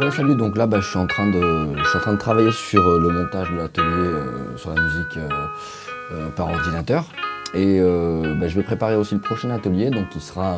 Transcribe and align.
Ouais, 0.00 0.10
salut. 0.10 0.34
Donc 0.36 0.56
là, 0.56 0.66
bah, 0.66 0.80
je 0.80 0.88
suis 0.88 0.98
en 0.98 1.06
train 1.06 1.30
de, 1.30 1.76
je 1.76 1.84
suis 1.84 1.98
en 1.98 2.00
train 2.00 2.12
de 2.14 2.18
travailler 2.18 2.50
sur 2.50 2.86
euh, 2.86 2.98
le 2.98 3.10
montage 3.10 3.50
de 3.50 3.56
l'atelier 3.56 3.86
euh, 3.86 4.56
sur 4.56 4.74
la 4.74 4.80
musique 4.80 5.16
euh, 5.18 5.28
euh, 6.12 6.28
par 6.30 6.48
ordinateur. 6.48 7.04
Et 7.54 7.78
euh, 7.78 8.34
bah, 8.40 8.48
je 8.48 8.56
vais 8.56 8.62
préparer 8.62 8.96
aussi 8.96 9.14
le 9.14 9.20
prochain 9.20 9.50
atelier, 9.50 9.90
donc 9.90 10.08
qui 10.08 10.20
sera, 10.20 10.56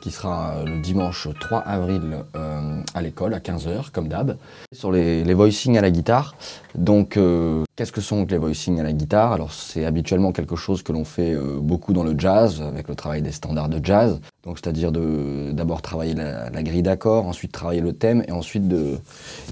qui 0.00 0.10
sera 0.10 0.54
euh, 0.54 0.64
le 0.64 0.80
dimanche 0.80 1.28
3 1.38 1.58
avril 1.60 2.24
euh, 2.34 2.82
à 2.94 3.02
l'école 3.02 3.34
à 3.34 3.38
15h, 3.38 3.90
comme 3.92 4.08
d'hab. 4.08 4.36
Sur 4.72 4.92
les, 4.92 5.24
les 5.24 5.34
voicings 5.34 5.76
à 5.78 5.80
la 5.80 5.90
guitare. 5.90 6.34
Donc, 6.74 7.16
euh, 7.16 7.64
qu'est-ce 7.76 7.92
que 7.92 8.00
sont 8.00 8.26
les 8.28 8.38
voicings 8.38 8.80
à 8.80 8.82
la 8.82 8.92
guitare? 8.92 9.32
Alors, 9.32 9.52
c'est 9.52 9.84
habituellement 9.84 10.32
quelque 10.32 10.56
chose 10.56 10.82
que 10.82 10.92
l'on 10.92 11.04
fait 11.04 11.36
beaucoup 11.60 11.92
dans 11.92 12.04
le 12.04 12.18
jazz, 12.18 12.62
avec 12.62 12.88
le 12.88 12.94
travail 12.94 13.22
des 13.22 13.32
standards 13.32 13.68
de 13.68 13.84
jazz. 13.84 14.20
Donc, 14.44 14.58
c'est-à-dire 14.58 14.90
d'abord 14.92 15.82
travailler 15.82 16.14
la, 16.14 16.62
grille 16.62 16.82
d'accords, 16.82 17.26
ensuite 17.26 17.52
travailler 17.52 17.80
le 17.80 17.92
thème, 17.92 18.24
et 18.26 18.32
ensuite 18.32 18.68
de, 18.68 18.98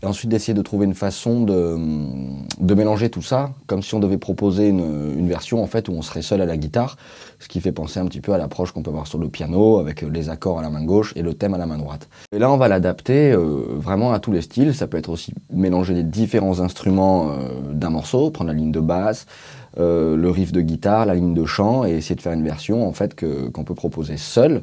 et 0.02 0.06
ensuite 0.06 0.30
d'essayer 0.30 0.54
de 0.54 0.62
trouver 0.62 0.86
une 0.86 0.94
façon 0.94 1.42
de, 1.42 1.76
de 2.58 2.74
mélanger 2.74 3.10
tout 3.10 3.22
ça, 3.22 3.50
comme 3.66 3.82
si 3.82 3.94
on 3.94 4.00
devait 4.00 4.18
proposer 4.18 4.68
une, 4.68 5.14
une 5.18 5.28
version 5.28 5.62
en 5.62 5.66
fait 5.66 5.88
où 5.88 5.92
on 5.92 6.02
serait 6.02 6.22
seul 6.22 6.40
à 6.40 6.46
la 6.46 6.56
guitare, 6.56 6.96
ce 7.38 7.48
qui 7.48 7.60
fait 7.60 7.72
penser 7.72 8.00
un 8.00 8.06
petit 8.06 8.20
peu 8.20 8.32
à 8.32 8.38
l'approche 8.38 8.72
qu'on 8.72 8.82
peut 8.82 8.90
avoir 8.90 9.06
sur 9.06 9.18
le 9.18 9.28
piano, 9.28 9.78
avec 9.78 10.02
les 10.02 10.30
accords 10.30 10.37
à 10.46 10.62
la 10.62 10.70
main 10.70 10.84
gauche 10.84 11.12
et 11.16 11.22
le 11.22 11.34
thème 11.34 11.54
à 11.54 11.58
la 11.58 11.66
main 11.66 11.78
droite. 11.78 12.08
Et 12.32 12.38
là, 12.38 12.50
on 12.50 12.56
va 12.56 12.68
l'adapter 12.68 13.32
euh, 13.32 13.64
vraiment 13.76 14.12
à 14.12 14.20
tous 14.20 14.32
les 14.32 14.40
styles. 14.40 14.74
Ça 14.74 14.86
peut 14.86 14.96
être 14.96 15.10
aussi 15.10 15.34
mélanger 15.52 15.94
les 15.94 16.02
différents 16.02 16.60
instruments 16.60 17.30
euh, 17.30 17.72
d'un 17.72 17.90
morceau, 17.90 18.30
prendre 18.30 18.50
la 18.50 18.56
ligne 18.56 18.72
de 18.72 18.80
basse, 18.80 19.26
euh, 19.78 20.16
le 20.16 20.30
riff 20.30 20.52
de 20.52 20.60
guitare, 20.60 21.06
la 21.06 21.14
ligne 21.14 21.34
de 21.34 21.44
chant, 21.44 21.84
et 21.84 21.90
essayer 21.90 22.14
de 22.14 22.22
faire 22.22 22.32
une 22.32 22.44
version 22.44 22.86
en 22.86 22.92
fait 22.92 23.14
qu'on 23.14 23.64
peut 23.64 23.74
proposer 23.74 24.16
seul. 24.16 24.62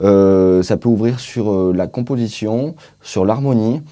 Ça 0.00 0.76
peut 0.76 0.88
ouvrir 0.88 1.20
sur 1.20 1.74
la 1.74 1.86
composition, 1.86 2.74
sur 3.02 3.24
l'harmonie. 3.26 3.82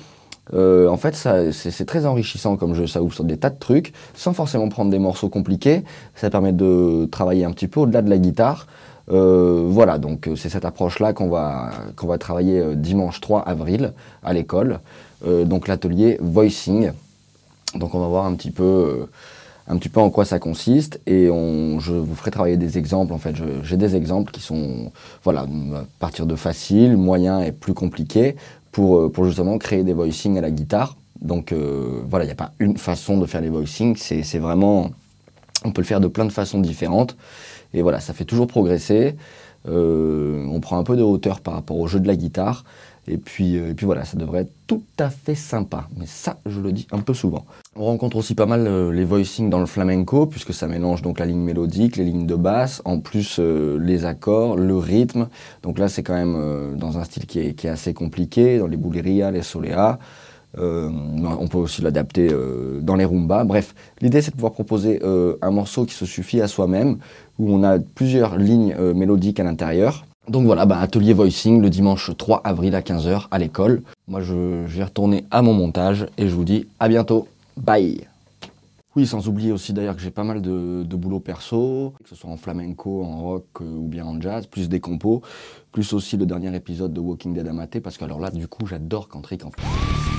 En 0.55 0.97
fait, 0.97 1.15
c'est 1.53 1.85
très 1.85 2.07
enrichissant 2.07 2.57
comme 2.57 2.75
jeu. 2.75 2.87
Ça 2.87 3.03
ouvre 3.03 3.13
sur 3.13 3.25
des 3.25 3.37
tas 3.37 3.51
de 3.51 3.59
trucs, 3.59 3.93
sans 4.15 4.33
forcément 4.33 4.69
prendre 4.69 4.91
des 4.91 4.99
morceaux 4.99 5.29
compliqués. 5.29 5.85
Ça 6.15 6.31
permet 6.31 6.53
de 6.53 7.07
travailler 7.11 7.45
un 7.45 7.51
petit 7.51 7.69
peu 7.69 7.81
au-delà 7.81 8.01
de 8.01 8.09
la 8.09 8.17
guitare. 8.17 8.67
Euh, 9.11 9.65
voilà, 9.67 9.99
donc 9.99 10.27
euh, 10.27 10.37
c'est 10.37 10.49
cette 10.49 10.65
approche-là 10.65 11.13
qu'on 11.13 11.29
va, 11.29 11.71
va 12.03 12.19
travailler 12.19 12.59
euh, 12.61 12.75
dimanche 12.75 13.21
3 13.21 13.43
avril 13.43 13.93
à 14.23 14.33
l'école. 14.33 14.81
Donc 15.25 15.67
l'atelier 15.67 16.17
voicing. 16.21 16.93
Donc 17.75 17.93
on 17.97 17.99
va 17.99 18.07
voir 18.07 18.25
un 18.25 18.35
petit 18.35 18.53
peu, 18.53 19.09
un 19.67 19.77
petit 19.77 19.89
peu 19.89 19.99
en 19.99 20.11
quoi 20.11 20.25
ça 20.25 20.39
consiste 20.39 21.01
et 21.09 21.29
on, 21.29 21.81
je 21.81 21.93
vous 21.93 22.15
ferai 22.15 22.31
travailler 22.31 22.57
des 22.57 22.79
exemples. 22.79 23.13
En 23.13 23.19
fait, 23.19 23.35
j'ai 23.65 23.77
des 23.77 23.97
exemples 23.97 24.31
qui 24.31 24.41
sont, 24.41 24.93
voilà, 25.25 25.41
à 25.41 25.85
partir 25.99 26.25
de 26.25 26.37
facile, 26.37 26.97
moyen 26.97 27.41
et 27.41 27.51
plus 27.51 27.75
compliqué 27.75 28.37
pour, 28.71 29.11
pour 29.11 29.25
justement 29.25 29.59
créer 29.59 29.83
des 29.83 29.93
voicings 29.93 30.39
à 30.39 30.41
la 30.41 30.53
guitare. 30.53 30.97
Donc 31.21 31.53
voilà, 32.09 32.25
il 32.25 32.29
n'y 32.29 32.33
a 32.33 32.37
pas 32.37 32.53
une 32.61 32.77
façon 32.77 33.19
de 33.19 33.27
faire 33.27 33.41
les 33.41 33.51
voicings, 33.51 33.97
c'est 33.97 34.39
vraiment, 34.39 34.91
on 35.65 35.73
peut 35.73 35.83
le 35.83 35.87
faire 35.87 36.01
de 36.01 36.09
plein 36.09 36.25
de 36.25 36.33
façons 36.33 36.61
différentes. 36.61 37.17
Et 37.75 37.83
voilà, 37.83 38.01
ça 38.01 38.15
fait 38.15 38.25
toujours 38.25 38.47
progresser. 38.47 39.17
Euh, 39.69 40.47
on 40.51 40.61
prend 40.61 40.79
un 40.79 40.85
peu 40.85 40.97
de 40.97 41.03
hauteur 41.03 41.41
par 41.41 41.55
rapport 41.55 41.79
au 41.79 41.87
jeu 41.87 42.01
de 42.01 42.07
la 42.07 42.17
guitare. 42.17 42.65
Et 43.11 43.17
puis, 43.17 43.57
euh, 43.57 43.73
puis 43.75 43.87
voilà, 43.87 44.05
ça 44.05 44.19
devrait 44.19 44.43
être 44.43 44.53
tout 44.67 44.83
à 44.99 45.09
fait 45.09 45.35
sympa. 45.35 45.89
Mais 45.97 46.05
ça, 46.07 46.39
je 46.45 46.61
le 46.61 46.73
dis 46.73 46.87
un 46.93 46.99
peu 46.99 47.15
souvent. 47.15 47.47
On 47.75 47.87
rencontre 47.87 48.19
aussi 48.19 48.35
pas 48.35 48.45
mal 48.45 48.67
euh, 48.67 48.93
les 48.93 49.05
voicings 49.05 49.49
dans 49.49 49.61
le 49.61 49.67
flamenco, 49.67 50.27
puisque 50.27 50.53
ça 50.53 50.69
mélange 50.69 51.01
donc 51.01 51.19
la 51.19 51.25
ligne 51.25 51.41
mélodique, 51.41 51.97
les 51.97 52.05
lignes 52.05 52.27
de 52.27 52.35
basse, 52.35 52.83
en 52.85 53.01
plus 53.01 53.39
les 53.39 54.05
accords, 54.05 54.57
le 54.57 54.77
rythme. 54.77 55.29
Donc 55.63 55.79
là, 55.79 55.89
c'est 55.89 56.03
quand 56.03 56.15
même 56.15 56.77
dans 56.77 56.99
un 56.99 57.05
style 57.05 57.27
qui 57.27 57.41
est, 57.41 57.65
assez 57.65 57.95
compliqué, 57.95 58.59
dans 58.59 58.67
les 58.67 58.77
buleria, 58.77 59.31
les 59.31 59.43
solea. 59.43 59.99
Euh, 60.57 60.91
on 60.91 61.47
peut 61.49 61.59
aussi 61.59 61.83
l'adapter 61.83 62.29
euh, 62.33 62.81
dans 62.81 62.97
les 62.97 63.05
rumbas. 63.05 63.45
Bref, 63.45 63.75
l'idée 64.01 64.23
c'est 64.23 64.31
de 64.31 64.37
pouvoir 64.37 64.53
proposer 64.53 65.01
euh, 65.03 65.37
un 65.43 65.51
morceau 65.51 65.85
qui 65.85 65.95
se 65.95 66.07
suffit 66.07 66.41
à 66.41 66.49
soi-même, 66.49 66.99
où 67.39 67.53
on 67.53 67.63
a 67.63 67.79
plusieurs 67.79 68.37
lignes 68.39 68.75
mélodiques 68.95 69.41
à 69.41 69.45
l'intérieur. 69.45 70.07
Donc 70.29 70.45
voilà, 70.45 70.67
bah, 70.67 70.79
atelier 70.79 71.15
voicing 71.15 71.63
le 71.63 71.71
dimanche 71.71 72.11
3 72.17 72.43
avril 72.45 72.75
à 72.75 72.81
15h 72.81 73.27
à 73.31 73.39
l'école. 73.39 73.83
Moi 74.09 74.21
je, 74.21 74.35
vais 74.67 74.85
retourner 74.85 75.25
à 75.31 75.43
mon 75.43 75.55
montage 75.55 76.07
et 76.19 76.29
je 76.29 76.35
vous 76.35 76.45
dis 76.45 76.67
à 76.81 76.89
bientôt. 76.89 77.29
Bye 77.57 78.07
Oui, 78.95 79.07
sans 79.07 79.27
oublier 79.29 79.53
aussi 79.53 79.73
d'ailleurs 79.73 79.97
que 79.97 80.03
j'ai 80.03 80.11
pas 80.11 80.25
mal 80.25 80.43
de, 80.43 80.85
boulot 80.97 81.21
perso, 81.21 81.95
que 82.03 82.11
ce 82.11 82.15
soit 82.15 82.31
en 82.31 82.37
flamenco, 82.37 83.03
en 83.05 83.23
rock 83.23 83.61
ou 83.61 83.89
bien 83.89 84.05
en 84.05 84.21
jazz, 84.21 84.47
plus 84.47 84.69
des 84.69 84.81
compos, 84.81 85.23
plus 85.73 85.93
aussi 85.95 86.17
le 86.17 86.27
dernier 86.27 86.55
épisode 86.55 86.93
de 86.93 87.01
Walking 87.01 87.33
Dead 87.33 87.47
à 87.47 87.53
mater, 87.53 87.81
parce 87.81 87.97
que 87.97 88.05
alors 88.05 88.21
là, 88.21 88.31
du 88.31 88.49
coup, 88.49 88.67
j'adore 88.67 89.09
quand 89.09 89.21
en 89.21 89.51
fait. 89.51 90.18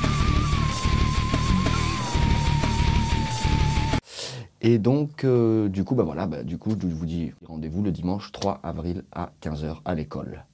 Et 4.62 4.78
donc, 4.78 5.24
euh, 5.24 5.70
du 5.70 5.84
coup, 5.84 5.96
bah 5.96 6.04
voilà, 6.04 6.28
bah, 6.28 6.44
du 6.44 6.58
coup, 6.58 6.76
je 6.80 6.88
vous 6.88 7.06
dis 7.06 7.32
rendez-vous 7.46 7.82
le 7.82 7.92
dimanche 7.92 8.32
3 8.32 8.60
avril 8.64 9.04
à 9.12 9.32
15h 9.42 9.78
à 9.86 9.96
l'école. 9.96 10.46